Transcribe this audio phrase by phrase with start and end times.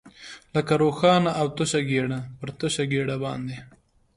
[0.55, 3.57] لکه روښانه او تشه ګېډه، پر تشه ګېډه باندې.